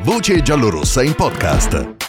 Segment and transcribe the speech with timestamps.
[0.00, 2.01] Voce giallorossa in podcast.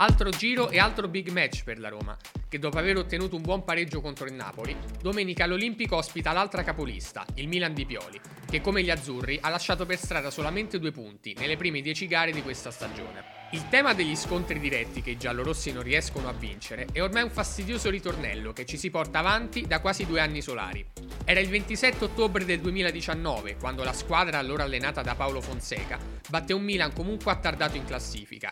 [0.00, 2.16] Altro giro e altro big match per la Roma,
[2.48, 7.26] che dopo aver ottenuto un buon pareggio contro il Napoli, domenica all'Olimpico ospita l'altra capolista,
[7.34, 11.34] il Milan di Pioli, che come gli azzurri ha lasciato per strada solamente due punti
[11.36, 13.24] nelle prime dieci gare di questa stagione.
[13.50, 17.30] Il tema degli scontri diretti che i giallorossi non riescono a vincere è ormai un
[17.30, 20.86] fastidioso ritornello che ci si porta avanti da quasi due anni solari.
[21.24, 26.52] Era il 27 ottobre del 2019 quando la squadra allora allenata da Paolo Fonseca batte
[26.52, 28.48] un Milan comunque attardato in classifica.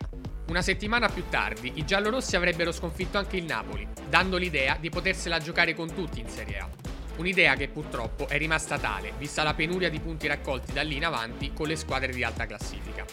[0.57, 5.39] Una settimana più tardi i giallorossi avrebbero sconfitto anche il Napoli, dando l'idea di potersela
[5.39, 6.71] giocare con tutti in Serie A.
[7.19, 11.05] Un'idea che purtroppo è rimasta tale, vista la penuria di punti raccolti da lì in
[11.05, 13.05] avanti con le squadre di alta classifica.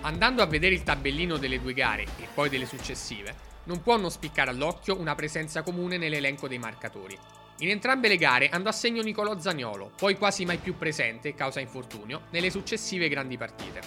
[0.00, 4.10] Andando a vedere il tabellino delle due gare e poi delle successive, non può non
[4.10, 7.16] spiccare all'occhio una presenza comune nell'elenco dei marcatori.
[7.58, 11.60] In entrambe le gare andò a segno Nicolò Zagnolo, poi quasi mai più presente, causa
[11.60, 13.80] infortunio, nelle successive grandi partite.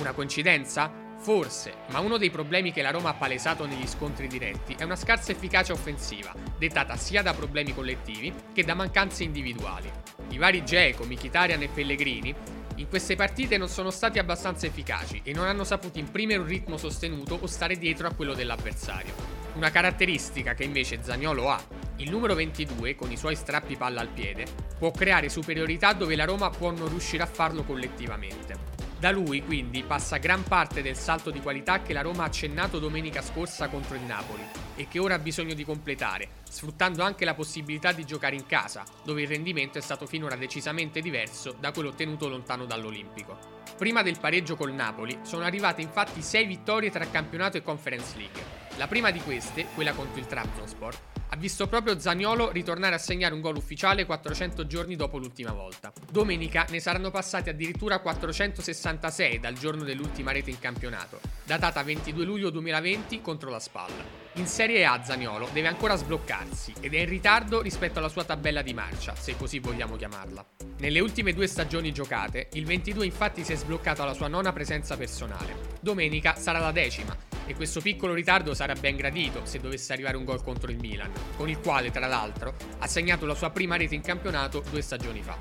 [0.00, 1.06] Una coincidenza?
[1.20, 4.96] Forse, ma uno dei problemi che la Roma ha palesato negli scontri diretti è una
[4.96, 9.90] scarsa efficacia offensiva, dettata sia da problemi collettivi che da mancanze individuali.
[10.30, 12.34] I vari Geco, Mkhitaryan e Pellegrini
[12.76, 16.76] in queste partite non sono stati abbastanza efficaci e non hanno saputo imprimere un ritmo
[16.76, 19.12] sostenuto o stare dietro a quello dell'avversario.
[19.54, 21.60] Una caratteristica che invece Zagnolo ha.
[21.96, 24.46] Il numero 22, con i suoi strappi palla al piede,
[24.78, 28.77] può creare superiorità dove la Roma può non riuscire a farlo collettivamente.
[28.98, 32.80] Da lui quindi passa gran parte del salto di qualità che la Roma ha accennato
[32.80, 34.42] domenica scorsa contro il Napoli
[34.74, 38.82] e che ora ha bisogno di completare, sfruttando anche la possibilità di giocare in casa,
[39.04, 43.38] dove il rendimento è stato finora decisamente diverso da quello ottenuto lontano dall'Olimpico.
[43.76, 48.42] Prima del pareggio col Napoli sono arrivate infatti 6 vittorie tra campionato e Conference League.
[48.78, 50.98] La prima di queste, quella contro il Trabzonspor,
[51.30, 55.92] ha visto proprio Zagnolo ritornare a segnare un gol ufficiale 400 giorni dopo l'ultima volta.
[56.10, 62.50] Domenica ne saranno passati addirittura 466 dal giorno dell'ultima rete in campionato, datata 22 luglio
[62.50, 64.26] 2020 contro la Spalla.
[64.34, 68.62] In Serie A Zagnolo deve ancora sbloccarsi ed è in ritardo rispetto alla sua tabella
[68.62, 70.44] di marcia, se così vogliamo chiamarla.
[70.78, 74.96] Nelle ultime due stagioni giocate, il 22 infatti si è sbloccato alla sua nona presenza
[74.96, 75.76] personale.
[75.80, 80.24] Domenica sarà la decima e questo piccolo ritardo sarà ben gradito se dovesse arrivare un
[80.24, 83.94] gol contro il Milan, con il quale tra l'altro ha segnato la sua prima rete
[83.94, 85.36] in campionato due stagioni fa.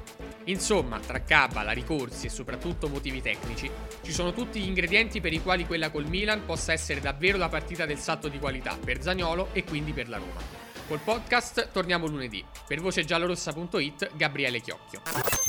[0.46, 3.70] Insomma, tra cabala, ricorsi e soprattutto motivi tecnici,
[4.02, 7.50] ci sono tutti gli ingredienti per i quali quella col Milan possa essere davvero la
[7.50, 10.40] partita del salto di qualità per Zagnolo e quindi per la Roma.
[10.88, 12.44] Col podcast torniamo lunedì.
[12.66, 15.02] Per vocegiallorossa.it Gabriele Chiocchio.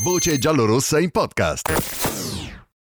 [0.03, 2.68] Voce giallorossa in podcast.